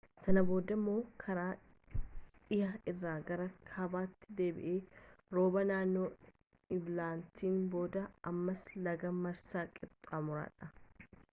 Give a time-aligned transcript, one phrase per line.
[0.23, 1.57] sana booda immoo karaa
[2.53, 4.71] dhihaa irraan gara kaabaatti deebi'e
[5.37, 6.07] rooba naanoo
[6.77, 11.21] eblaatiin booda ammas laga maaraa qaxxaamuruudhaan